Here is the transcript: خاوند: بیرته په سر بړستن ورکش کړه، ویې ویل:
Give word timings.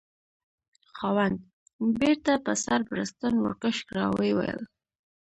خاوند: 0.97 1.37
بیرته 1.99 2.33
په 2.45 2.53
سر 2.63 2.79
بړستن 2.89 3.33
ورکش 3.41 3.77
کړه، 3.87 4.03
ویې 4.17 4.33
ویل: 4.37 4.61